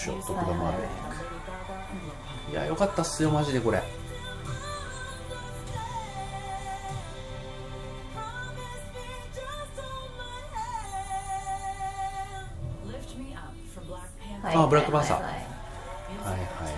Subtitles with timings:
[0.00, 0.88] 歌曲賞トップガンマーヴェリッ
[2.48, 2.52] ク。
[2.52, 3.82] いやよかったっすよマジでこれ。
[14.42, 14.56] はい。
[14.56, 15.22] あブラックパンサー。
[15.22, 16.74] はいはいはいはい。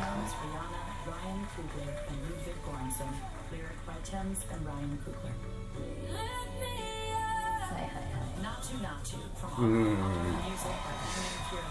[9.59, 9.97] うん。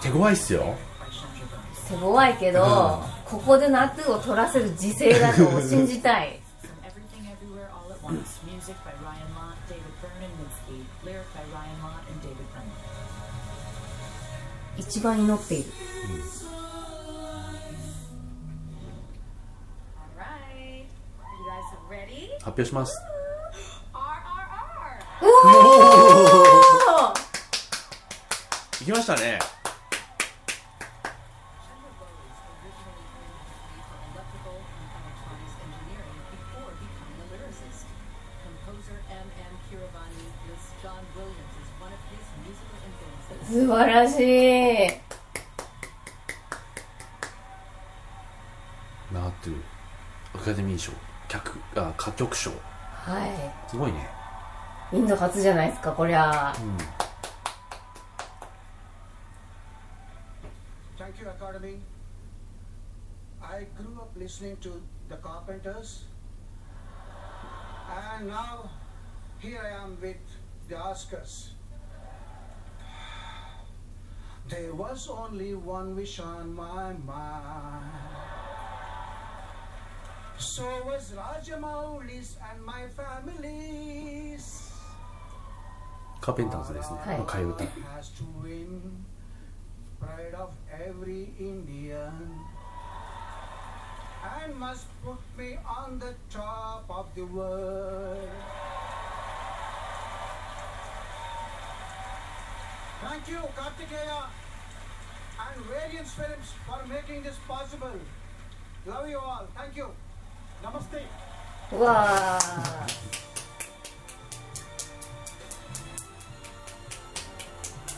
[0.02, 0.76] 手強いっすよ
[1.92, 6.40] 手ごいけど、ここで夏を取らせる時勢だと信じたい。
[14.78, 15.72] 一番祈っている。
[22.40, 22.98] 発表します。
[28.82, 29.61] 行きましたね。
[43.72, 44.22] 晴らしい
[49.14, 49.56] ナートゥ
[50.36, 50.92] アカデミー賞
[51.28, 52.56] 客あ歌曲賞は
[53.68, 54.10] すごいね
[54.94, 56.54] いインド初じゃないですかこりゃ
[60.98, 61.80] Thank you, Academy.
[63.42, 66.06] I grew up listening to the Carpenters,
[68.18, 68.70] and now
[69.40, 70.18] here I am with
[70.70, 71.50] the Oscars.
[74.49, 77.91] There was only one wish on my mind.
[80.39, 84.73] So was Rajamouli's and my family's.
[86.21, 88.81] カーペンターズですね、はいの替え歌 has to win
[90.01, 92.11] pride of every Indian
[94.45, 98.19] and must put me on the top of the world.
[103.02, 104.26] Thank you, Kartikeya
[105.40, 107.90] and Radiance Films for making this possible.
[108.86, 109.46] Love you all.
[109.56, 109.88] Thank you.
[110.64, 111.02] Namaste.
[111.74, 112.92] うわー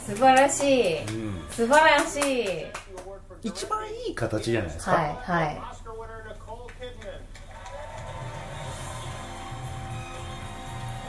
[0.05, 2.65] 素晴らしいうん素晴らしい
[3.47, 5.61] 一番いい形じゃないですか、はいはい.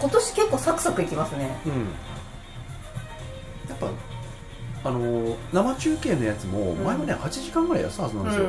[0.01, 1.89] 今年結構サクサクいきますねうん
[3.75, 3.93] やっ
[4.83, 8.47] ぱあの、生中継のやつも前もね、う、8時間ぐらいやったはずなんですよ、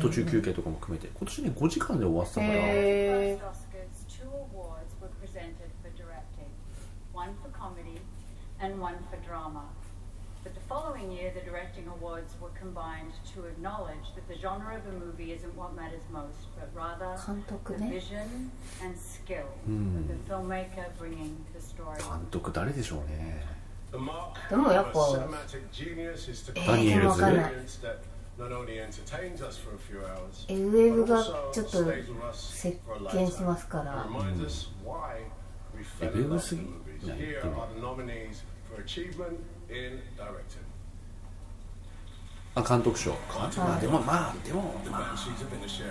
[0.00, 1.08] 途中休憩とかも含めて。
[1.14, 3.44] 今年ね5時間で終わってたから、えー、
[22.02, 23.57] 監督誰でしょうね。
[23.90, 25.00] でもやっぱ、
[26.66, 27.24] ダニエルズ。
[30.48, 31.84] エウェブがちょっと
[32.34, 32.78] 席
[33.12, 34.06] 巻しますから。
[36.00, 36.62] エウェブすぎ
[42.54, 43.12] あ、監督賞。
[43.80, 44.74] でもまあ、でも、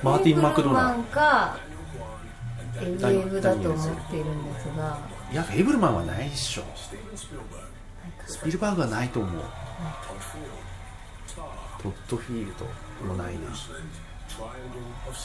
[0.04, 1.04] マーティン・マクドナル
[3.00, 3.08] ド。
[3.10, 5.00] エウェブだと思っているんですが。
[5.32, 6.64] いや、フェイブマンはないっしょ。
[8.28, 9.44] スピルバーグはないと思う。
[11.82, 12.66] トッドフィールド
[13.06, 13.40] もないな。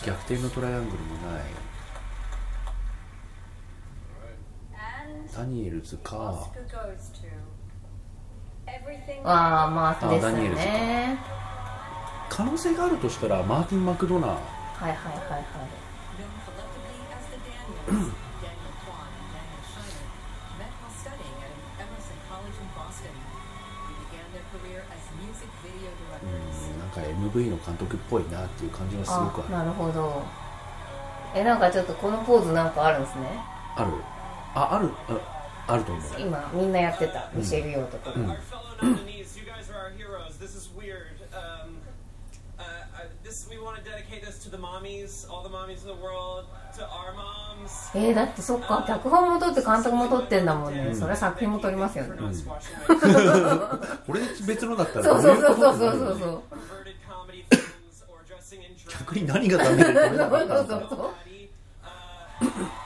[0.07, 1.43] 逆.転のトライアングルもない。
[5.35, 6.47] ダニエルズか.
[9.25, 11.19] ああまあですね。
[12.29, 14.31] 可能性があるとしたらマーティン・マクドナー。
[14.31, 15.45] はいはいはいはい
[29.51, 29.71] なる。
[29.71, 30.23] ほど。
[31.35, 33.27] えなんかちょっとこのポーズなんかあるんですね？
[33.77, 33.91] ある。
[34.55, 36.05] あ,あるあ,あると思う。
[36.21, 37.31] 今みんなやってた。
[37.33, 38.11] 見せるようとか、
[47.95, 50.95] えー、だってそっか、脚本も撮って監督も撮ってんだもんね。
[50.95, 52.11] それ作品も撮りますよね。
[52.11, 52.23] う、
[54.07, 56.43] これ別のだったらそうそうそうそうそう。
[58.89, 60.27] 逆に何がダメでダメだ
[60.63, 61.11] ったのか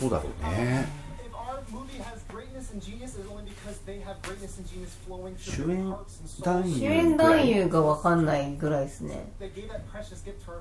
[0.00, 0.86] どうだろうね。
[6.74, 9.32] 主演男優が分かんないぐらいですね。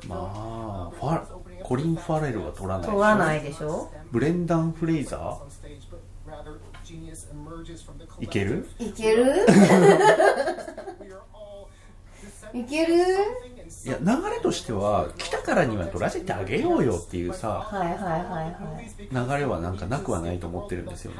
[0.07, 1.23] まあ
[1.63, 3.91] コリン・ファレルは取らないでしょ,取らないでしょ？
[4.11, 5.37] ブレンダン・フレイザー？
[8.23, 9.45] いけるいける
[12.53, 13.05] いける？
[13.85, 21.17] や流れとしては来たからには撮らせてあげようよっていうさ流れはなんかなくはないと思ってるんですよね、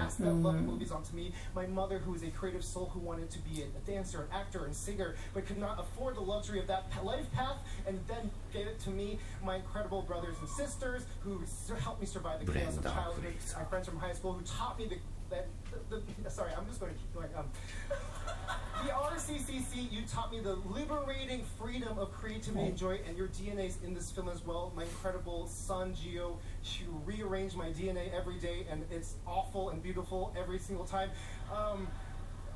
[22.46, 24.72] and joy, and your DNA's in this film as well.
[24.76, 30.34] My incredible son, Gio, she rearrange my DNA every day, and it's awful and beautiful
[30.38, 31.10] every single time.
[31.52, 31.88] Um,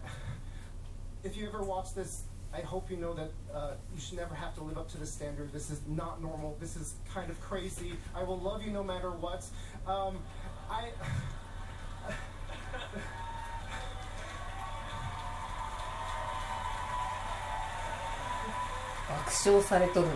[1.24, 2.24] if you ever watch this,
[2.54, 5.12] I hope you know that uh, you should never have to live up to this
[5.12, 5.52] standard.
[5.52, 6.58] This is not normal.
[6.60, 7.94] This is kind of crazy.
[8.14, 9.46] I will love you no matter what.
[9.88, 10.20] Um,
[10.70, 10.92] I.
[19.18, 20.08] 爆笑されとる、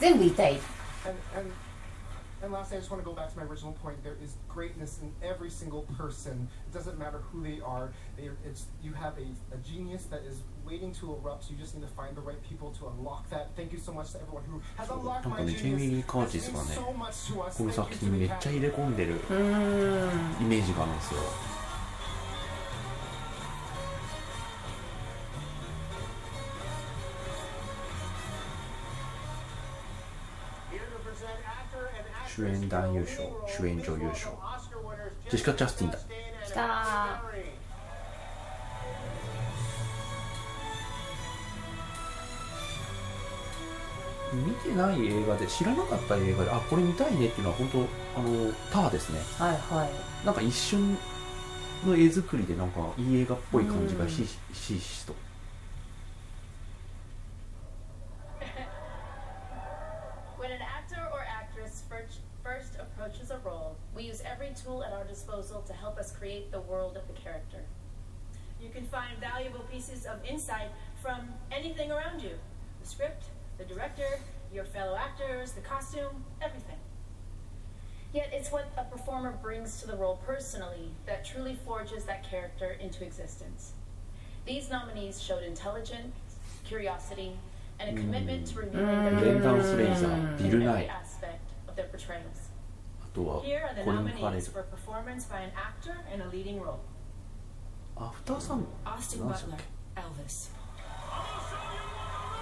[0.00, 0.60] 全部言い
[1.04, 1.50] And, and,
[2.42, 4.02] and lastly, I just want to go back to my original point.
[4.04, 6.48] There is greatness in every single person.
[6.68, 7.90] It doesn't matter who they are.
[8.16, 11.50] They are it's, you have a, a genius that is waiting to erupt.
[11.50, 13.50] You just need to find the right people to unlock that.
[13.56, 16.06] Thank you so much to everyone who has unlocked なんか my ねジェイミー・ genius.
[16.06, 16.92] カー Has チスがね.こ
[17.64, 19.12] の Thank 作 you 品 to めっちゃ.入れ込んでる
[20.40, 21.20] イメージがあるんですよ
[32.34, 34.30] 主演男優賞主演女優賞。
[35.28, 35.98] ジェシカ・チャスティンだ。
[35.98, 37.32] きたー。
[44.32, 47.78] 見てない映画で知らなかった映画であこれ見たいねっていうのは本当
[48.18, 49.20] あのタワーですね。
[49.38, 49.90] はいはい。
[50.24, 50.96] なんか一瞬
[51.84, 55.14] の絵作りでなんかいい映画っぽい感じがひしひしと
[70.06, 70.68] of insight
[71.00, 72.34] from anything around you
[72.80, 73.24] the script,
[73.58, 74.18] the director,
[74.52, 76.76] your fellow actors, the costume, everything.
[78.12, 82.76] Yet it's what a performer brings to the role personally that truly forges that character
[82.80, 83.72] into existence.
[84.44, 86.14] These nominees showed intelligence,
[86.64, 87.38] curiosity,
[87.78, 89.20] and a commitment to renewing mm.
[89.20, 92.48] the characters in every aspect of their portrayals.
[93.44, 96.80] Here are the nominees for performance by an actor in a leading role.
[98.86, 99.58] Austin Butler.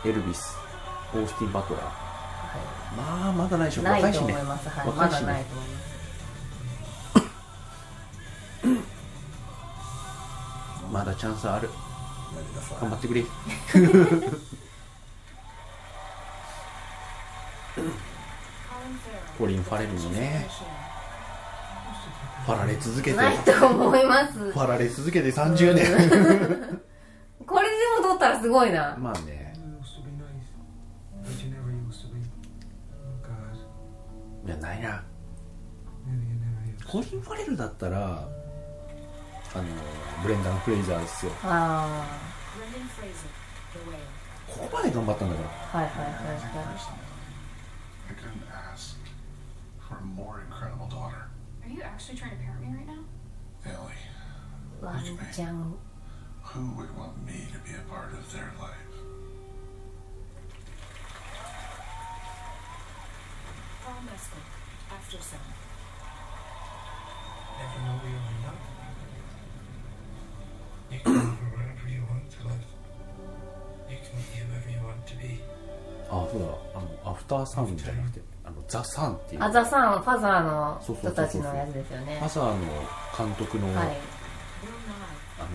[0.05, 0.57] エルビス
[1.15, 1.85] オースティン・バトラー。
[2.97, 5.27] まあまだないでしょ若いしね思います、はい、まだ若いしね。
[5.27, 5.91] ないと思います。
[10.93, 11.69] まだチャンスある。
[12.81, 13.25] 頑張ってくれ.
[19.39, 20.49] コリン・ファレルもね。
[22.47, 23.17] ファられ続けて。
[23.17, 24.33] ないと思います。
[24.53, 26.81] ファられ続けて30年
[28.41, 28.97] すごいな。
[28.99, 29.55] まあね。
[34.47, 35.05] いやないな。
[36.87, 38.29] コリンファレルだったら
[39.55, 39.65] あの
[40.23, 41.33] ブレンダン・フレイザーですよ。
[41.33, 41.39] こ
[44.59, 45.43] こまで頑張ったんだか
[45.75, 45.81] ら。
[45.81, 46.15] はいはいはい。
[46.15, 46.35] はい
[54.83, 54.99] Are
[56.43, 58.77] who would want me to be a part of their life?
[63.85, 64.43] Paul Mescal,
[64.91, 65.41] After Sun.
[67.59, 68.59] Never know you'll end up.
[70.91, 72.65] You can live wherever you want to live.
[73.91, 75.41] You can be whoever you want to be.
[76.13, 82.59] あそうだあのアフターサウンじゃなくてあのザ・サンっていうあザさんファザーの人たちのやつですよねマサーの
[83.17, 83.97] 監督の、はい.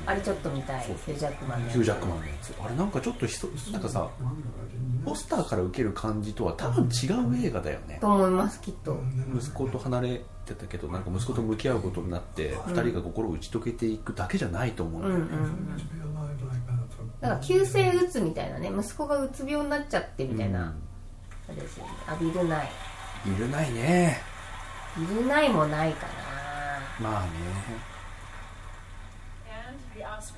[0.05, 0.85] あれちょっと見たい。
[0.85, 1.73] そうヒュージャックマンのやつ。
[1.73, 2.53] ヒュージャックマンのやつ。
[2.63, 4.09] あれなんかちょっとひそなんかさ
[5.03, 7.07] ポスターから受ける感じとは多分違
[7.43, 7.99] う映画だよね。
[8.01, 8.99] と思いますきっと。
[9.35, 15.49] 息子と離れてたけどなんか息子と向き合うことになって、二人が心を打ち解けていくだけじゃないと思うんだよね、うんうん。
[17.21, 20.65] から急性うつみたいなね息子がうつ病になっちゃってみたいな、うん。
[20.67, 20.71] あ
[21.49, 21.91] れですよね。
[22.07, 22.69] あビルナイ。
[23.25, 24.19] いるないね。
[24.97, 26.07] ビルナイもないか
[27.01, 27.09] な。
[27.09, 27.29] まあね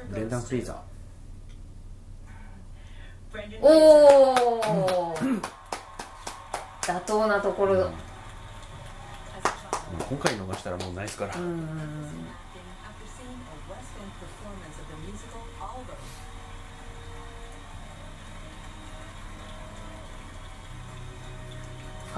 [0.10, 0.78] ブレンダン・フリーザー。
[3.60, 5.16] おお
[6.82, 7.92] 妥当なところ、うん、
[10.10, 11.34] 今回逃したらもうないですから。
[11.34, 11.40] フ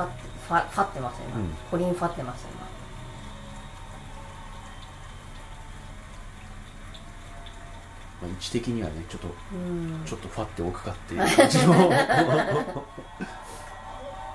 [0.01, 0.09] ァッ
[0.47, 2.49] ファッてますよ、うん、コリンファッてますよ
[8.21, 9.27] まあ、位置的にはねちょっと、
[10.05, 11.89] ちょっとファっておくかっていう感じの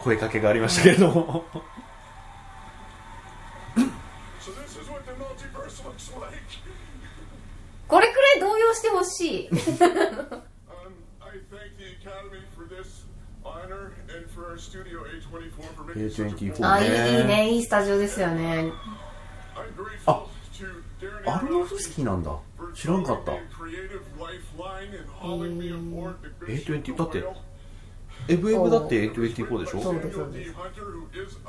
[0.00, 1.44] 声かけがありましたけど
[7.86, 9.48] これくらい動揺してほしい、
[16.62, 16.90] あいい
[17.26, 17.50] ね。
[17.50, 18.72] いいスタジオですよね。
[20.06, 20.24] ああ
[21.26, 22.36] アルノフスキーなんだ。
[22.74, 27.36] 知らんかった showing me a creative lifeline and hauling me aboard the good ship A20 だって Royal.
[28.27, 30.39] エブエブだって A24 でしょそうです Samuel そう D.
[30.39, 31.39] です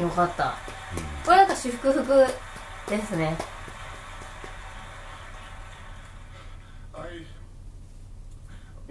[0.00, 0.56] よかった
[1.24, 2.26] これなんか祝福
[2.88, 3.36] ですね
[6.94, 7.24] I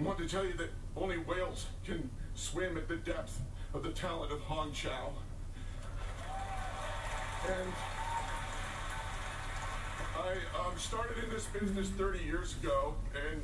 [0.02, 3.40] want to tell you that only whales can swim at the depth
[3.74, 5.12] of the talent of Hong Chow.
[7.46, 7.72] And
[10.16, 13.42] I um, started in this business 30 years ago, and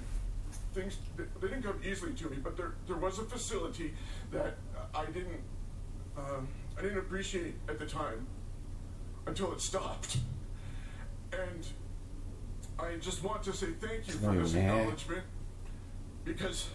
[0.75, 2.39] things they they didn't come easily to me.
[2.43, 3.95] But there there was a facility
[4.33, 4.57] that
[4.95, 5.41] I didn't
[6.19, 8.27] um, I didn't appreciate at the time
[9.27, 10.19] until it stopped.
[11.33, 11.67] And
[12.79, 14.85] I just want to say thank you for this すごいよね。
[14.85, 15.23] acknowledgement
[16.25, 16.69] because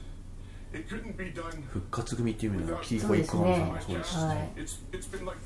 [0.73, 5.39] it couldn't be done 復活組っていう意味ではキーホイックマンさんもそうですしはい it's it's been like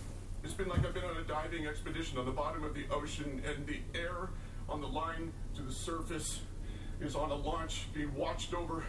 [0.44, 3.42] it's been like I've been on a diving expedition on the bottom of the ocean
[3.46, 4.30] and the air
[4.68, 6.42] on the line to the surface
[7.00, 8.84] is on a launch being watched over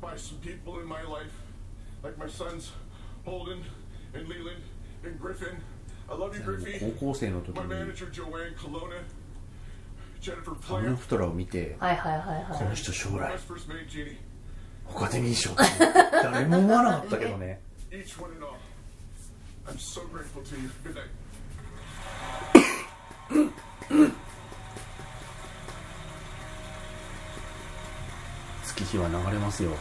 [0.00, 1.32] by some people in my life
[2.02, 2.72] like my sons
[3.24, 3.62] Holden
[6.79, 7.63] 高校生の時に。
[10.67, 11.75] タムフトラを見て、
[12.19, 13.31] は、この人将来
[14.85, 15.63] 他でミー賞って
[16.11, 17.59] 誰も思わなかったけどね。
[28.63, 29.71] 月日は流れますよ。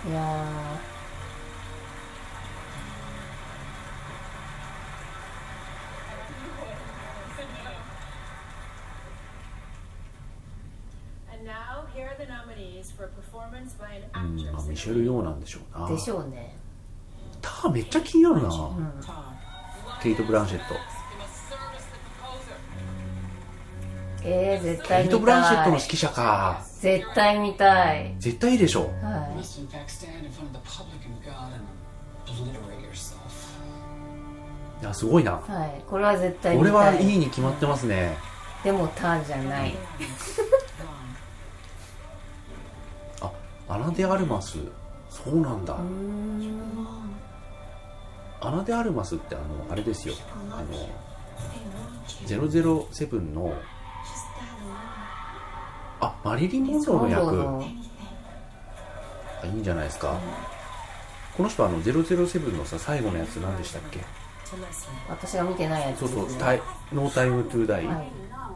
[14.14, 15.86] うん、あ、ミシェル・ヨーなんでしょうな。
[15.86, 16.56] ーでしょうね。
[17.40, 18.50] ターめっちゃ気になるな.
[20.02, 20.74] ケイト・ブランシェット.
[24.26, 26.62] えー、絶ケ対見イト・ブランシェットたいの指揮者か。
[26.80, 28.14] 絶対見たい。
[28.18, 28.82] 絶対いいでしょ。
[28.82, 28.86] は
[29.36, 31.64] must in fact stand in front of the public and God and
[32.26, 33.18] obliterate yourself.
[34.80, 35.32] いやすごいな。
[35.32, 35.82] いはい。
[35.88, 38.16] これは絶対見これはたいいいに決まってますね。
[38.62, 39.76] でもターンじゃない Gone.
[43.26, 43.30] あ
[43.68, 44.58] アナ・デ・アルマス。
[45.10, 45.76] そうなんだ。
[48.40, 50.14] アナ・デ・アルマスってあのあれですよ。
[50.50, 50.66] あの
[52.26, 53.54] 007の
[56.00, 57.48] あマリリン・モンローの役。
[59.42, 60.18] あいいんじゃないですか？
[61.36, 64.00] この人あの007のさ最後のやつ何でしたっけ？
[65.08, 68.12] 私が見てないやつそうそうタイ「ノータイム・トゥ・ダイ」はい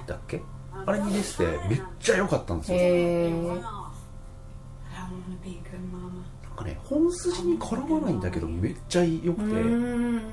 [0.07, 0.43] だっけ？
[0.87, 6.23] あれに出ててめっちゃ良かったんですよへえ I don't want to be a good mama.
[6.43, 10.25] なんかね本筋に絡まないんだけどめっちゃ良くうて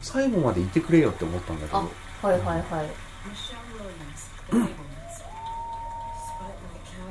[0.00, 1.78] 最後までいてくれよって思ったんだけど。
[1.78, 1.88] あ
[2.26, 2.86] はいはいはい。
[4.50, 4.64] Neighborhoods.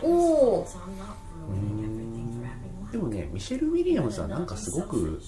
[0.02, 0.68] Spotlight おお.
[2.92, 5.22] でもねミシェル・ウィリアムズはなんかすごく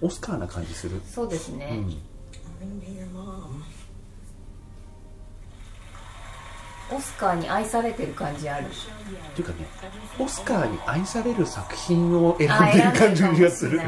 [0.00, 1.00] オスカーな感じする。
[1.06, 1.96] そうですね、うん
[6.92, 8.66] オスカーに愛されてる感じある。
[8.66, 8.68] っ
[9.34, 9.66] ていうかね
[10.18, 13.78] オスカーに愛される作品を選んでる感じがする。
[13.78, 13.84] は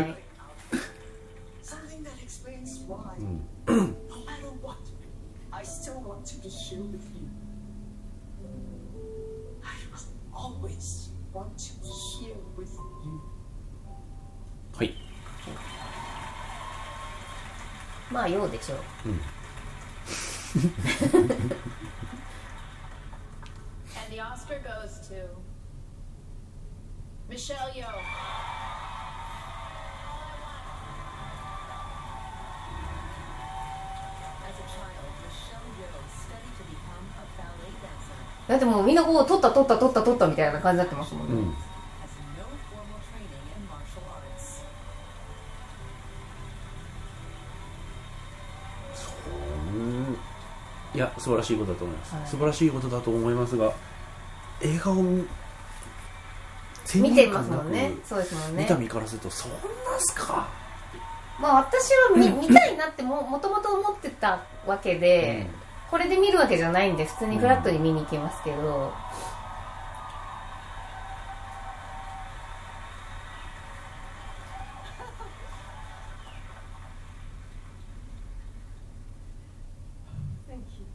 [14.85, 14.95] い。
[18.11, 18.79] まあようでしょう。
[19.09, 19.21] うん。
[27.37, 28.17] ballet dancer.
[38.49, 41.41] だってもうみんなこう取った取った取った取ったみたいな感じになってますもんね、うん。
[41.41, 41.51] Has
[42.39, 43.27] no formal training
[43.57, 44.63] in martial arts.
[49.75, 50.17] うん
[50.95, 52.27] いや素晴らしいことだと思います、はい。
[52.29, 53.73] 素晴らしいことだと思いますが
[54.63, 54.95] 映画を
[56.95, 57.93] 見見てますもんね。
[58.05, 58.63] そうですもんね。
[58.63, 59.59] 見た身からするとそんな
[59.99, 60.49] すか、
[61.41, 65.47] まあ私は見見たいなってももともと思ってたわけで、
[65.91, 68.93] これで見るわけじゃないんで普通にフラットに見に行きますけど、
[80.49, 80.87] Thank you.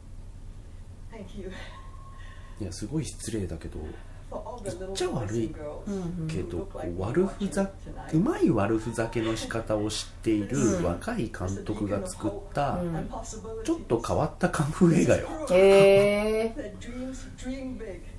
[1.12, 1.52] Thank you.
[2.60, 3.80] いやすごい失礼だけど
[4.64, 7.70] めっちゃ悪いけど、うんうん、悪ふざ
[8.12, 12.78] うまい悪ふざけの仕方を知っている若い監督が作った
[13.64, 15.28] ちょっと変わったカンフー映画よ。
[15.50, 16.76] えー、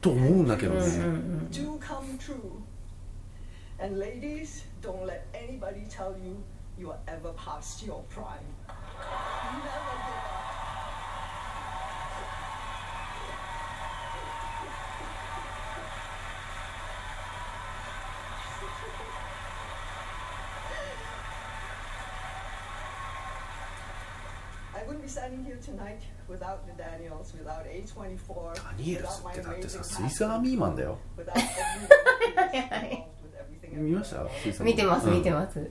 [0.01, 0.79] と思うんだけどね。
[0.79, 1.09] うんうんうん。
[1.09, 1.13] う
[10.39, 10.42] ん
[25.12, 30.98] standing here tonight without the Daniels, without A24, ダニエルス without っ my てだってさ amazing スイスアーミーマンだよ
[31.16, 35.68] without everyone who is involved with everything 見ましたスイスアーミーマン見てますうん見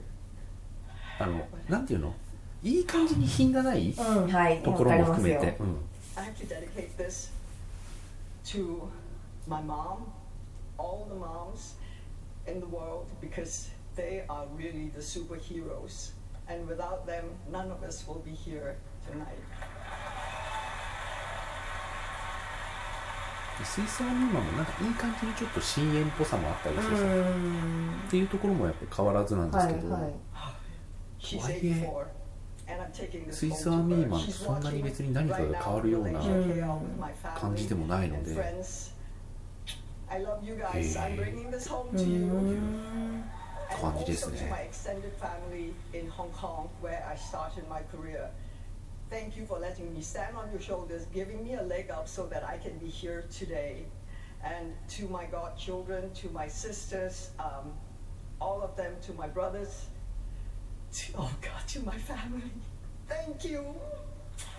[1.20, 2.14] あのなんていうの
[2.62, 5.76] いい感じに品がないうんはいところも含めて、わかりうん
[6.16, 7.30] I have to dedicate this
[8.46, 8.88] to
[9.46, 10.10] my mom,
[10.76, 11.74] all the moms
[12.46, 16.10] in the world, because they are really the superheroes.
[16.48, 18.76] And without them, none of us will be here
[23.63, 26.95] スイスアミーマンもなんかいい感じにちょっと深淵っぽさもあったりする
[28.07, 30.11] っていうところもやっぱ変わらずなんですけど、はいはい、
[31.19, 31.99] とはいえ
[33.71, 38.31] アミーマンそんなに別に何かが変わるような感じでもないので。
[38.31, 38.63] へえ
[43.65, 44.39] って感じですね。
[49.12, 52.44] Thank you for letting me stand on your shoulders, giving me a leg up so that
[52.44, 53.84] I can be here today.
[54.44, 57.72] And to my godchildren, to my sisters, um,
[58.40, 59.86] all of them, to my brothers,
[60.92, 62.52] to, oh God, to my family.
[63.08, 63.64] Thank you.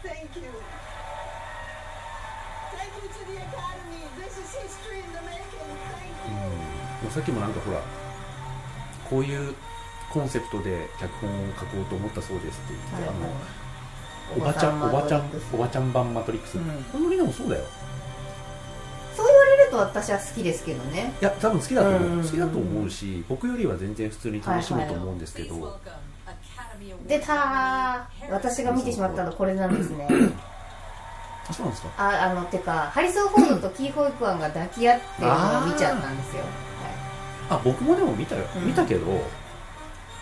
[0.04, 0.52] Thank you.
[2.74, 4.04] Thank you to the Academy.
[4.18, 5.70] This is history in the making.
[5.94, 6.80] Thank you.
[7.04, 7.82] もうさっきもなんかほら
[9.10, 9.56] こういう
[10.12, 13.63] コンセプトで脚本を書こうと思ったそうですって言って、はいはいあの
[14.37, 16.65] おばちゃんおおばばちゃんおばちゃん版マトリックス、うん。
[16.93, 17.65] このリナもそうだよ。
[19.17, 21.13] そう言われると私は好きですけどね。
[21.21, 22.07] いや多分好きだと思う,、うん。
[22.07, 25.71] うんうん好きだと思うし僕よりは全然普通に楽しむと思うんですけど、Please welcome
[26.27, 30.09] Academy Award 出たー私が見てしまったのこれなんですね。
[31.49, 31.91] あそうなんですか？
[31.99, 36.43] ああのてかハリソン・フォードとキー・ホイクワンが抱き合ってるのを見ちゃったんですよ、
[37.51, 38.67] あ僕もでも見たよ、うん。
[38.67, 39.07] 見たけど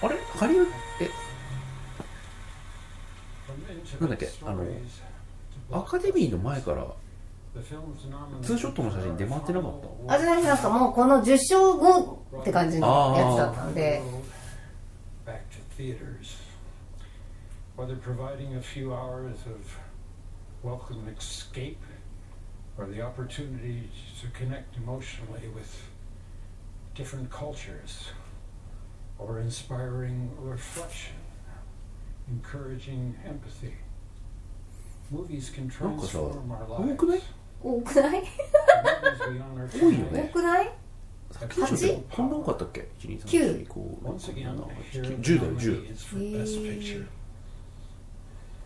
[0.03, 0.16] あれ？
[0.37, 0.66] ハリウッ
[4.00, 4.64] なんだっけあの
[5.72, 6.87] アカデミーの前から
[8.42, 9.72] ツーショットの写真出回ってなかっ
[10.07, 14.02] たあじゃなくてなんかもうこの10勝後って感じのやつだったんで.
[17.76, 19.78] Whether providing a few hours of
[20.62, 21.78] welcome escape
[22.78, 25.88] or the opportunity to connect emotionally with
[26.94, 28.11] different cultures
[29.18, 31.14] or inspiring reflection,
[35.85, 36.31] なんかさ多
[36.97, 37.23] くない？
[37.62, 38.23] 多くない？
[39.81, 40.31] 多いよね。
[40.33, 40.42] 多く
[42.11, 43.21] こんな多かったっけ ?9。
[43.23, 43.66] 10
[45.40, 45.87] だよ、10。
[46.14, 47.07] えー、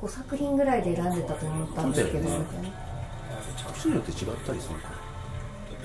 [0.00, 2.38] 5作品ぐらいで選んでたと思ったんですけど、そ、
[3.72, 4.88] 着地によって違ったりするか。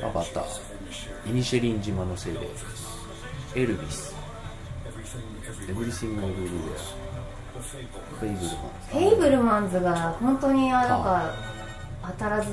[0.08, 0.46] アバター、
[1.30, 2.40] イニシェリン島のせいで、
[3.56, 4.16] エルビス、
[5.70, 6.96] エブリシング・オブ・ウィルス。
[7.62, 11.34] フェイブルマンフェイブルマンズが本当にあなんか
[12.04, 12.48] 当たらず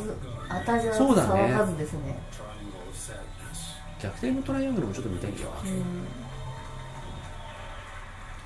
[0.49, 2.18] 当たらずそうだね騒がずですね。
[4.01, 5.51] 逆転のトライアングルもちょっと見たいんだよ。
[5.51, 5.57] な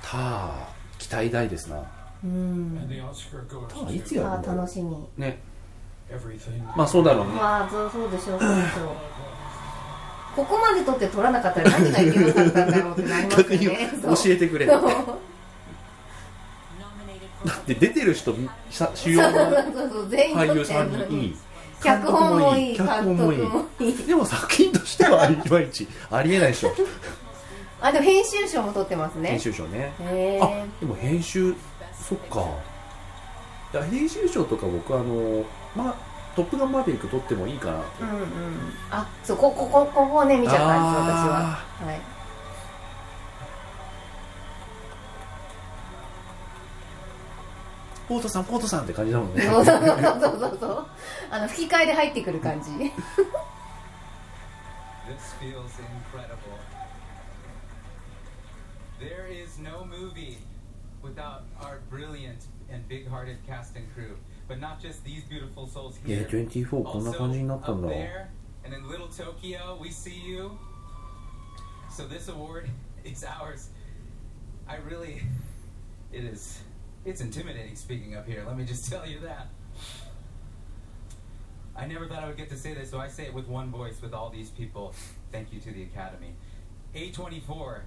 [0.01, 1.83] たあ期待大ですな。
[2.23, 2.33] うん、う
[2.75, 4.97] ん、And the Oscar goes あいつやる楽しみ。
[5.17, 5.39] ね.
[6.75, 7.33] まあそうだろうね。
[7.33, 8.95] まあそうそうでしょうそうでしょう。
[10.35, 13.91] ここまで取って取らなかったら何がいけなかったんだろうってなりますよね。
[14.03, 14.81] 教えてくれそう
[17.45, 18.33] だって出てる人
[18.69, 21.37] さ主要な俳優さんにいい
[21.83, 24.07] 脚本もいい監督もいい。
[24.07, 26.73] でも作品としてはいまいちありえないでしょ。
[27.81, 29.31] あでも編集賞も取ってますね。
[29.31, 29.91] 編集賞ね。
[29.99, 31.53] へあえでも編集
[31.93, 32.45] そっか。
[33.89, 35.43] 編集賞とか僕あの
[35.75, 35.95] まあ
[36.35, 38.25] トップガンマーヴェリック取ってもいいかなとうんうん。
[38.89, 41.59] あそうこここここね見ちゃったんです私は。
[41.85, 42.12] はい
[48.13, 50.85] ポートさんポートさんって感じだもんねそうそうそうそうそう
[51.31, 52.91] あの吹き替えで入ってくる感じ This
[55.41, 56.57] feels incredible.
[58.99, 60.37] There is no movie
[61.01, 64.15] without our brilliant and big-hearted cast and crew.
[64.47, 66.47] But not just these beautiful souls いや here.
[66.49, 68.27] 24こんな感じになったん Also, だ up there
[68.65, 70.51] and in little Tokyo, we see you.
[71.89, 72.69] So this award
[73.03, 73.69] is ours.
[74.67, 75.21] I really,
[76.13, 76.61] it is,
[77.04, 78.44] it's intimidating speaking up here.
[78.46, 79.48] Let me just tell you that.
[81.76, 83.70] I never thought I would get to say this, so I say it with one
[83.70, 84.94] voice with all these people.
[85.30, 86.34] Thank you to the Academy.
[86.94, 87.80] A24,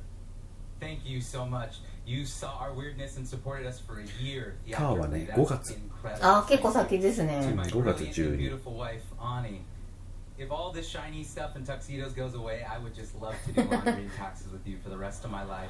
[0.80, 1.80] thank you so much.
[2.06, 4.56] You saw our weirdness and supported us for a year.
[4.70, 5.20] ターは theatrically.
[5.20, 6.20] ね That's 5月 incredible.
[6.22, 9.62] あ結構先ですね To my 5月 brilliant 12 and beautiful wife, Ani.
[10.38, 13.62] If all this shiny stuff and tuxedos goes away, I would just love to do
[13.70, 15.70] laundry and taxes with you for the rest of my life.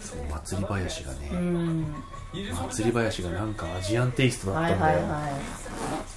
[0.00, 0.28] そう say.
[0.28, 1.94] 祭り林がうねん
[2.34, 5.32] You just wanna 祭り林がなんかアジアンテイストだはいったんだよ、はいはい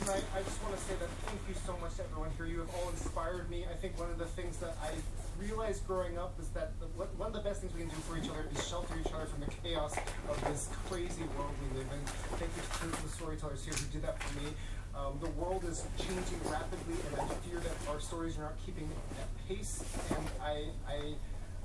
[0.06, 2.46] Tonight, I just want to say that thank you so much to everyone here.
[2.46, 3.66] You have all inspired me.
[3.66, 4.92] I think one of the things that I
[5.40, 7.96] realized growing up is that the, what, one of the best things we can do
[8.06, 9.96] for each other is shelter each other from the chaos
[10.30, 12.02] of this crazy world we live in.
[12.38, 14.52] Thank you to the storytellers here who did that for me.
[14.95, 18.89] Um, the world is changing rapidly, and I fear that our stories are not keeping
[19.19, 19.83] at pace.
[20.11, 21.15] And I, I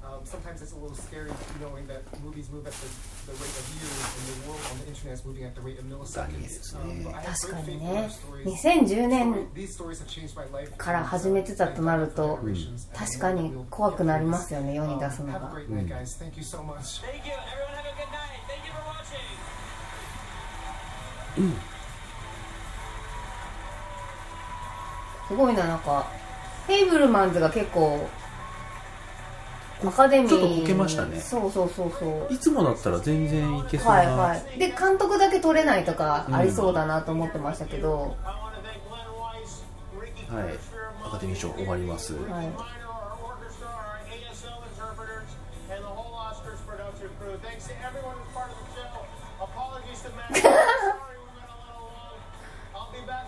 [0.05, 2.87] um, sometimes it's a little scary knowing that movies move at the,
[3.25, 5.79] the rate of years, and the world on the internet is moving at the rate
[5.79, 6.75] of milliseconds.
[6.75, 8.45] Um, but I have 確か great に faith in ね our stories.
[8.45, 10.71] 2010年 These stories have changed my life.
[10.77, 12.39] から始めてたとなると
[12.93, 16.15] 確かに怖くなりますよね世に出すの Have a が great night, guys.
[16.23, 17.01] Thank you so much.
[17.01, 17.33] Thank you.
[17.33, 18.39] Everyone have a good night.
[18.47, 18.85] Thank you for
[21.49, 21.74] watching.
[25.27, 26.05] すごいな、なんか、
[26.67, 28.07] ヘイブルマンズが結構、
[29.83, 31.19] アカデミーちょっとこけましたね。
[31.19, 32.33] そうそうそうそう。
[32.33, 33.87] いつもだったら全然いけそう。
[33.91, 34.59] はいはい。
[34.59, 38.15] で、監督だけ取れないとかありそうだなと思ってましたけど。
[40.29, 40.45] はい。
[41.05, 42.13] アカデミー賞終わります。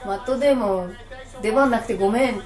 [0.05, 0.95] マットデーモン
[1.41, 2.41] 出番なくてごめん。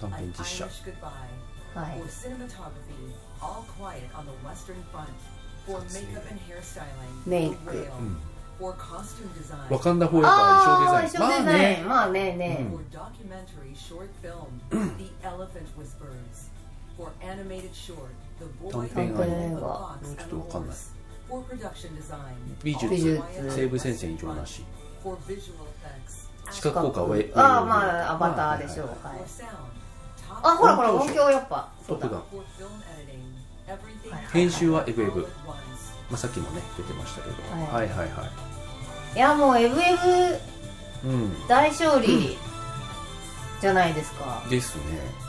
[0.00, 0.10] 短
[1.74, 2.00] はい。
[2.08, 2.34] 撮影
[7.26, 8.18] メイク、うん、
[9.70, 11.88] わかんだ方やから衣装デザイン。
[11.88, 12.76] まあね、まあ、
[18.70, 20.76] 短編アニメはちょっとわかんない
[22.62, 24.64] 美術,美術西武戦線異常なし
[26.50, 28.86] 視覚効果はああまあアバターでしょう。
[28.86, 29.26] はい、はい、
[30.28, 31.68] あほらほら音響やっぱ。
[31.88, 32.22] トップガ
[34.32, 35.56] 編集はエブエブ、ま
[36.12, 38.08] あ、さっきもね出てましたけど、はい、はいはい
[39.16, 39.18] い。
[39.18, 39.96] やもうエブエ
[41.02, 41.08] ブ
[41.48, 42.36] 大勝利
[43.60, 45.23] じゃないですか、ですね。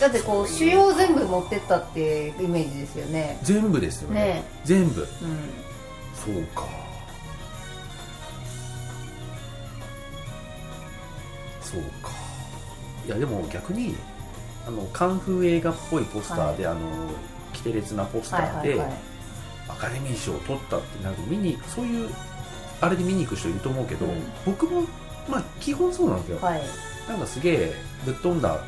[0.00, 3.38] だってこう主要全部持ってったっていうイメージですよね。
[3.42, 4.20] 全部ですよね。
[4.20, 4.44] ね。
[4.64, 5.02] 全部。
[5.02, 5.06] うん。
[6.14, 6.66] そうか。
[11.60, 12.10] そうか。
[13.06, 13.94] いやでも逆に
[14.66, 16.80] あのカンフー映画っぽいポスターで、あの
[17.52, 18.98] 規定列なポスターで、はいはいはい。
[19.68, 22.08] アカデミー賞を取ったってなると見にそういう
[22.80, 24.12] あれで見に行く人いると思うけど、うん。
[24.46, 24.82] 僕も
[25.28, 26.62] まあ基本そうなんですよ、はい。
[27.06, 27.74] なんかすげえ
[28.06, 28.64] ぶっ飛んだ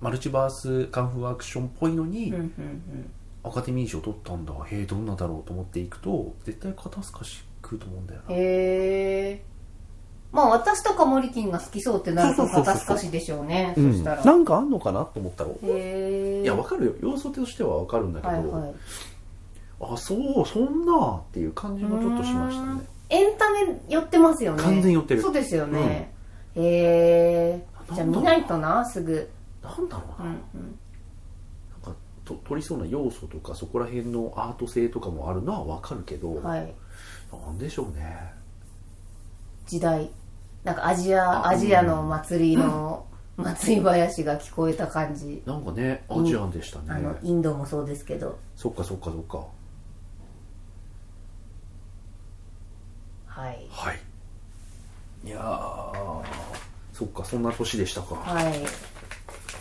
[0.00, 3.10] マルチバースカンフーアクションっぽいのに、うんうんうん。
[3.44, 4.52] アカデミー賞取ったんだ。
[4.70, 8.34] へえどんなだろうと思っていくと絶対肩透かし食うと思うんだよな。
[8.34, 9.42] へえ
[10.32, 13.74] まあ私とかモリキンが好きそうってなると肩透かしでしょうね。
[13.76, 13.92] うん。
[13.92, 14.24] そしたら。
[14.24, 16.92] なんかあんのかなと思ったらへえいやわかるよ。
[17.00, 18.74] 要素としてはわかるんだけど、はいはい。
[19.80, 22.82] あそうそんなっていう感じもちょっとしましたね。
[23.08, 24.62] エンタメ寄ってますよね。
[24.62, 25.22] 完全に寄ってる。
[25.22, 26.12] そうですよね、
[26.56, 29.30] へえじゃあ見ないとなすぐ
[29.66, 30.36] なんだろうな、なん
[31.82, 36.74] かと取りそうな要素とかそこら辺のアート性とかもあるのはわかるけど、はい。
[37.32, 38.32] なんでしょうね。
[39.66, 40.10] 時代。
[40.64, 43.04] なんかアジアアジアの祭りの
[43.36, 45.42] 祭り林が聞こえた感じ。
[45.44, 46.84] なんかねアジアンでしたね。
[46.88, 48.38] あのインドもそうですけど。
[48.54, 49.46] そっかそっかそっか。
[53.26, 53.66] はい。
[53.70, 54.00] はい。
[55.26, 56.22] いやー
[56.92, 58.54] そっかそんな年でしたか、はい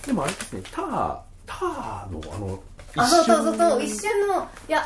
[0.05, 2.59] でもあれですねターターのあの
[2.97, 4.81] あそうそうそうそう一一瞬のいや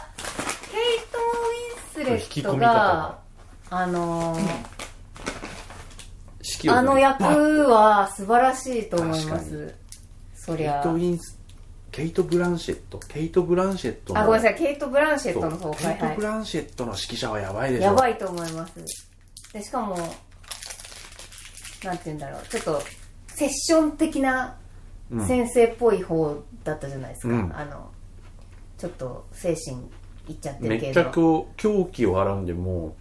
[0.71, 3.19] ケイト・ウィンスレットがが
[3.69, 4.39] あのー
[6.41, 7.23] 式をあの役
[7.69, 9.75] は素晴らしいと思いま確す
[10.35, 11.37] そりケイゃト・ウィンス
[11.91, 12.99] ケイト・ブランシェット。
[12.99, 17.81] ケイト・ブランシェットのあごめんなさいケイト・ブランシェットの方はいケイト・ブはランシェットの指揮者はやばいでしょ。
[17.81, 18.73] いやばいと思います。
[19.53, 19.97] でしかも
[21.83, 22.81] なんて言うんだろうちょっと
[23.27, 24.68] セッション的なうん
[25.25, 27.55] 先生っぽい方だったじゃないですか、うん。
[27.55, 27.89] あの
[28.77, 29.77] ちょっと精神
[30.27, 32.95] いっちゃってるけめっちゃどこう狂気をはらんでも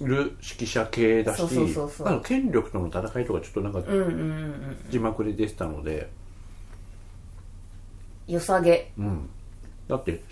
[0.00, 1.42] る指揮者系だし
[2.24, 3.82] 権力との戦いとかちょっとなんか
[4.90, 6.10] 字幕で出てたので、
[8.26, 8.92] 良さげ。
[8.98, 9.30] うん、
[9.88, 10.22] だって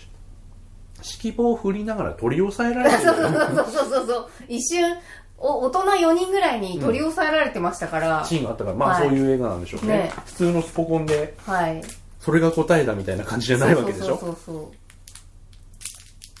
[1.21, 4.29] 指揮棒を振りながら取り押さえられる そうそうそうそうそう。
[4.47, 4.97] 一瞬
[5.45, 9.09] お大人4人ぐらいに取り押さえられてましたから、シーンがあったからまあはい。
[9.09, 10.13] そういう映画なんでしょうね,、ね。
[10.25, 11.81] 普通のスポコンではい。
[12.19, 14.05] それが答えだみたいな感じじゃないわけでしょ？
[14.05, 14.71] そうそうそう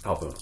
[0.03, 0.33] 多分。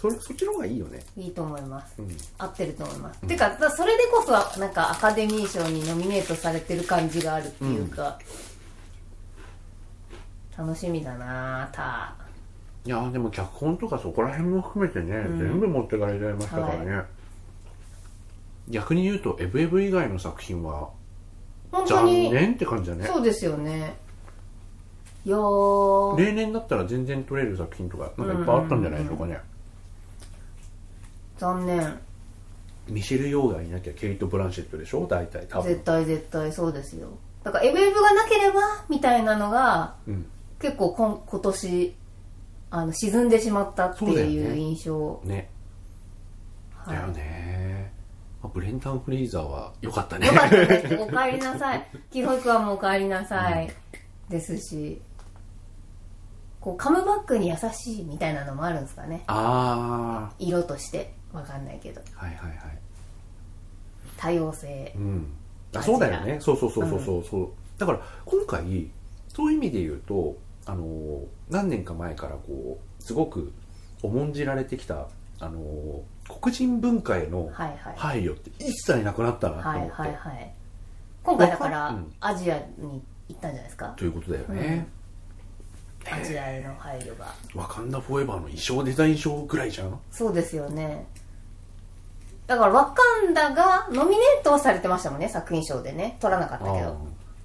[0.00, 1.02] それそっちの方がいいよね。
[1.16, 2.16] いいと思います、うん。
[2.38, 8.18] 合ってると思います、てかだそれでこそなんかアカデミー賞にノミネートされてる感じがあるっていうか、
[10.58, 12.14] 楽しみだなた
[12.84, 15.38] いやーでも脚本とかそこら辺も含めてね、うん。
[15.38, 17.02] 全部持ってかれちゃいましたからね、
[18.68, 20.90] 逆に言うと「エブエブ」以外の作品は
[21.70, 23.06] 残本当に念って感じだね。
[23.06, 23.96] そうですよね。
[25.24, 26.18] いやー。
[26.18, 29.40] 例年だったら全然撮れる作品とかなんかいっぱいあったんじゃないでしょうかね、
[31.38, 31.98] 残念。
[32.88, 35.06] ミシェル・ヨーがいなきゃケイト・ブランシェットでしょ？
[35.06, 35.68] 大体多分。
[35.70, 37.08] 絶対絶対そうですよ。
[37.42, 40.26] だからエブエブがなければみたいなのがうん。
[40.60, 41.94] 結構今今年
[42.70, 44.56] あの沈んでしまったってそうだよいうね。
[44.58, 45.50] 印象、ね。
[46.74, 46.96] はい。
[46.96, 47.43] だよね、まあ
[48.48, 50.26] ブレンタン・フレイザーは良かったね。
[50.26, 50.94] よかったです。
[50.96, 51.86] お帰りなさい。
[52.10, 53.70] キーホイクはもうお帰りなさい、
[54.28, 55.00] ですし
[56.60, 59.24] こうカムバックに優しいみたいなのもあるんですかね。
[59.26, 61.14] あ色として。
[61.32, 62.00] わかんないけど。
[62.16, 62.78] あはいはいはい。
[64.16, 64.92] 多様性。
[64.96, 65.26] うん。
[65.74, 66.38] あそうだよね。
[66.40, 67.24] そうそうそうそうそう。
[67.24, 68.90] そうだから今回
[69.28, 73.52] そういう意味で言うとあのー何年か前からこうすごく
[74.02, 75.08] 重んじられてきた
[75.40, 77.94] あのー黒人文化へのはいはい。
[77.96, 80.54] 配慮って一切なくなったなとはい思って、はいはい
[81.22, 82.12] 今回だから、うん。
[82.20, 83.86] アジアに行ったんじゃないですか？
[83.96, 84.86] ということだよね、
[86.10, 87.34] アジアへの配慮が。
[87.54, 89.98] ワカンダ・フォーエバーの衣装デザイン賞ぐらいじゃん？
[90.10, 91.06] そうですよね。
[92.46, 96.18] だからワカンダがノミネートはされてましたもんね作品賞でね。
[96.20, 96.98] 取らなかったけど。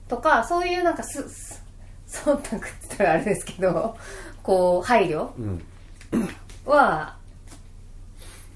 [0.10, 1.64] とかそういうなんかすす
[2.10, 2.64] 忖度って言っ
[2.98, 3.96] たらあれですけど
[4.44, 5.64] こう配慮うん。
[6.66, 7.16] は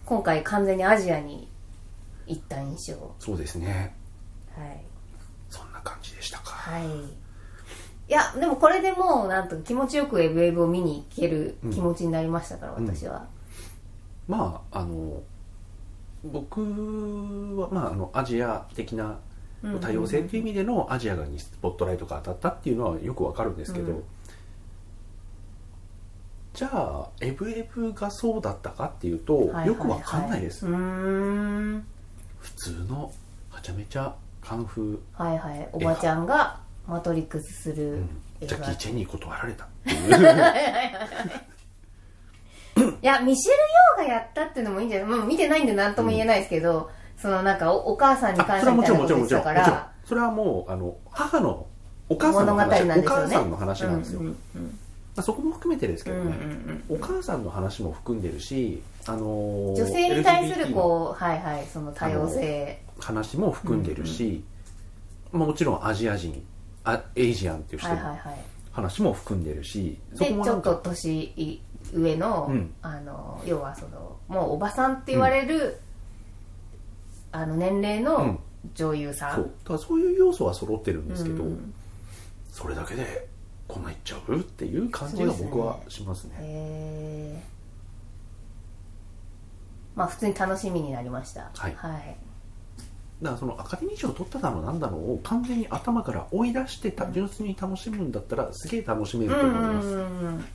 [0.06, 1.48] 今回完全にアジアに
[2.28, 3.16] 行った印象。
[3.20, 3.96] そうですね。
[4.56, 4.84] はい。
[5.50, 6.52] そんな感じでしたか。
[6.52, 6.86] はい。
[6.86, 12.86] いやでもこれでもうなんとか気持ちよくウェブウェブを見に行ける気持ちになりましたから、うん。
[12.86, 13.28] 私は、
[14.28, 15.22] まああの
[16.24, 16.62] 僕
[17.58, 19.20] は、まあ、あのアジア的な
[19.63, 19.80] うん。
[19.80, 24.04] 多様性っていう意味でのアジアにスポットライトが当たったっていうのはよくわかるんですけど、うん
[26.54, 29.68] じゃあエブエブがそうだったかっていうと、はいはいはい。
[29.68, 30.72] よくわかんないです、普
[32.58, 33.12] 通の
[33.50, 35.24] はちゃめちゃカンフー。
[35.24, 35.68] はいはい。
[35.72, 38.04] おばちゃんがマトリックスする
[38.42, 39.96] 映画、ジャッキー・チェンに断られたってい
[43.02, 43.58] やミシェル・
[44.02, 51.66] ヨーがやったっていうのもいいんじゃない、まあ、見てないんで何とも言えないですけど、そのなんかおお母さんにあ感それはもち謝みたいなろんもちろんもちろんそれはもうあの母の
[52.10, 53.18] お母さんの話、おなんですよね。
[53.24, 54.80] 母さんの話なんですよ、うんうん
[55.15, 56.34] まあ、そこも含めてですけどね、
[56.89, 62.82] お母さんの話も含んでるし、あのー女性に対するこうはいはいその多様性。
[62.99, 64.43] 話も含んでるし、
[65.32, 66.43] まあ、もちろんアジア人
[66.84, 67.97] あエイジアンっていう人の
[68.71, 71.62] 話も含んでるし、そでちょっと年
[71.93, 72.73] 上の,、うん。
[72.82, 75.78] あの要はそのもうおばさんって言われる、
[77.32, 78.39] あの年齢うのん。
[78.76, 79.43] 女優さん、そう。
[79.43, 81.73] だからそういう要素は揃ってるんですけど、うん。
[82.52, 83.28] それだけで
[83.74, 86.36] こんないっちゃうっていう感じが僕はしますね。
[86.40, 87.44] へえ
[89.96, 91.50] まあ普通に楽しみになりました。
[91.56, 91.76] はい。
[91.76, 92.18] はい、
[93.22, 100.46] だからそのアカデミー賞を取っただのなんだのを完全に頭から追い出してた純粋に楽しむんだったらすげえ楽しめると思います、うんうんうん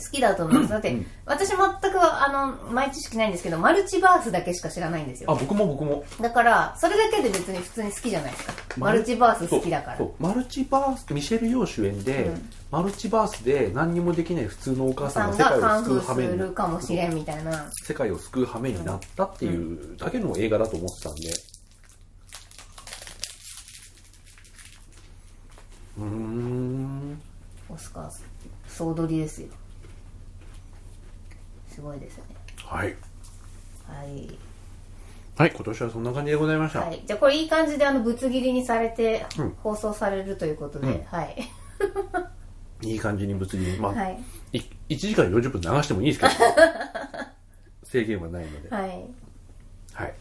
[0.00, 0.70] 好きだと思います。
[0.70, 1.60] だって、私全く
[2.00, 5.30] あの前知識ないんですけどマルチバースだけしか知らないんですよ。
[5.30, 6.04] あ僕も僕も。
[6.20, 8.52] だからそれだけで別に普通に好きじゃないですか。
[8.76, 9.98] マルチバース好きだから。
[9.98, 10.22] そうそう。
[10.22, 12.50] マルチバースミシェル・ヨー主演で、うん。
[12.70, 17.70] マルチバースで何にもできない普通のお母さんさんが世界を救うがカンフーす羽目になるかもしれんみたいな。
[17.72, 21.30] 世界を救う羽目になったっていうだけの映画だと思ってたんで。
[25.98, 27.22] うーん。
[27.72, 28.10] オスカー
[28.66, 29.48] 総取りですよ
[31.80, 32.24] すごいですね。
[32.62, 32.94] はい。
[33.88, 34.38] はい、
[35.36, 39.50] はい今年はそんな感じでございました、はい、じゃあこれいい感じであのぶつ切りにされてうん。
[39.62, 41.02] 放送されるということで、うん。
[41.04, 41.36] はい。
[42.86, 44.22] いい感じに物理にまあ、はい。
[44.52, 46.32] い1時間40分流してもいいですけど。
[47.84, 48.68] 制限はないので。
[48.68, 49.04] はい。
[49.94, 50.14] はい。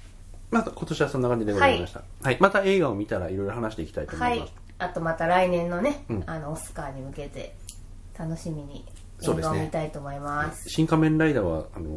[0.50, 2.38] また今年はそんな感じでございました、はい。
[2.40, 6.24] また映画を見たらいろいろ話していきたいと思はいいます、あとまた来年のね、うん。
[6.26, 7.54] あのオスカーに向けて
[8.18, 8.86] 楽しみに。
[8.88, 9.56] 映そうですね。
[9.56, 10.70] 画を見たいと思います。
[10.70, 11.90] 新仮面ライダーはあの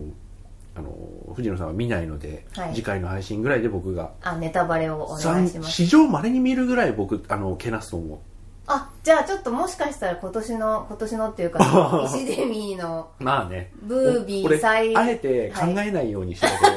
[0.74, 2.74] あの藤野さんは見ないので、はい。
[2.74, 5.72] 次回の配信ぐらいで僕があネタバレをお願いします。
[5.72, 8.22] 史上まれに見るぐらい僕あのけなすと思
[8.66, 13.72] あじゃあちょっともしかしたら今年の今年のっていうか 石デミーのうまあね。
[13.82, 16.72] ブービーお俺再あえて考えないようにしてたけど、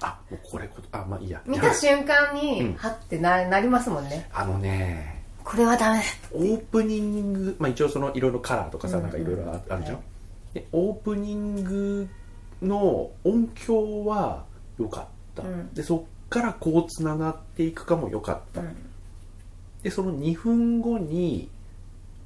[0.06, 1.42] あもうこれこあまあいいや。
[1.46, 2.74] 見た瞬間に、うん。
[2.74, 4.28] はってななりますもんね。
[4.32, 5.98] あのねこれはダメ。
[5.98, 9.02] だオープニング、まあ、一応そのいろいろカラーとかさ、うん。
[9.04, 10.00] なんかいろいろああるじゃん、
[10.54, 12.08] でオープニング
[12.62, 14.44] の音響は
[14.78, 15.72] 良かった、うん。
[15.74, 18.76] でそっからこうつながっていくかも良かった、うん。
[19.82, 21.50] でその2分後に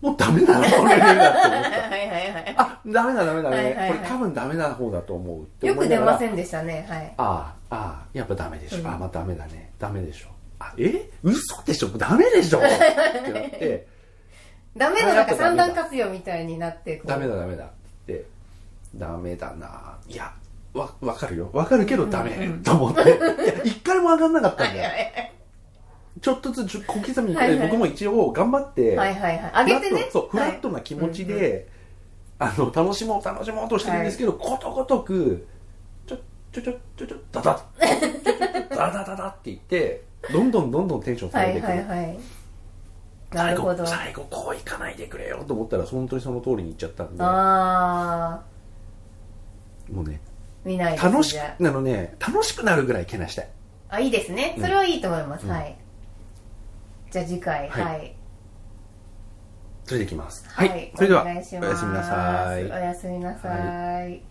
[0.04, 1.80] もうダメだなこれだって思った。
[1.88, 2.54] はいはいはい。
[2.58, 3.50] あダメだダメだ。
[3.50, 3.88] ね、はいはいはい。
[3.88, 5.42] これ多分ダメな方だと思う。
[5.42, 6.86] ってよく出ませんでしたね。
[6.88, 7.14] はい。
[7.16, 8.86] ああああやっぱダメでしょ、うん。
[8.86, 9.70] あまあダメだね。
[9.78, 10.28] ダメでしょ。
[10.28, 10.33] あ
[10.78, 11.10] え？
[11.22, 11.88] 嘘でしょ？
[11.88, 12.58] ダメでしょ？
[12.58, 13.86] ってなって。
[14.76, 17.64] ダメのなんか三段活用みたいになってダメだダメだ。
[17.64, 17.68] っ
[18.06, 18.24] て
[18.94, 19.98] ダメだな。
[20.08, 20.32] いや
[20.72, 21.50] わ分かるよ。
[21.52, 23.02] 分かるけどダメ、うんうんと思って。
[23.02, 23.04] い
[23.46, 25.08] や一回も上がんなかったんだよ。
[26.20, 27.68] ちょっとずつ小刻みに、はいはい。
[27.68, 29.66] 僕も一応頑張って、はいはいはい。
[29.66, 30.00] 上げてね？
[30.00, 31.68] フラットそうフはいラットな気持ちで、
[32.38, 35.46] あの楽しもう楽しもうとしてるんですけど、ことごとく
[36.06, 36.16] ちょ
[36.52, 37.60] ちょちょちょちょダダ
[38.70, 41.84] ダダダダって言ってどんどんどんどんテンション下はいげていく、はい。
[41.86, 42.18] はい
[43.32, 43.82] な最るほど。
[43.82, 47.22] 後最後こういかないでくれよと思ったら本当にその通りにいっちゃったんで。
[47.22, 48.40] あ
[49.92, 53.48] もうねー見ない楽しくじゃあのね楽しくなるぐらいけなしたい。
[53.88, 54.54] ああいいですね。
[54.56, 54.62] うん。
[54.62, 55.50] それはいいと思います、うん。
[55.52, 55.76] はい。
[57.10, 57.68] じゃあ次回。
[57.68, 57.84] はい。
[57.84, 58.14] はい。
[59.84, 60.48] それでいきます。
[60.48, 61.66] はい、それではお願いします。
[61.66, 62.64] おやすみなさい。
[62.64, 64.22] おやすみなさい